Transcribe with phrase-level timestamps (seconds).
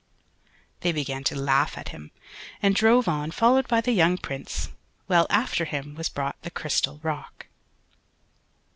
[0.81, 2.09] "]They began to laugh at him,
[2.59, 4.69] and drove on followed by the young Prince,
[5.05, 7.45] while after him was brought the crystal rock.